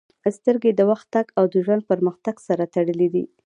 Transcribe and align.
•سترګې 0.37 0.71
د 0.75 0.81
وخت 0.89 1.07
تګ 1.15 1.27
او 1.37 1.43
د 1.51 1.53
ژوند 1.65 1.81
پرمختګ 1.91 2.35
سره 2.47 2.63
تړلې 2.75 3.07
دي. 3.13 3.23